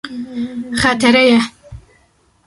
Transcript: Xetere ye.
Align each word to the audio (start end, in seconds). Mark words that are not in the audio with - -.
Xetere 0.81 1.21
ye. 1.29 1.39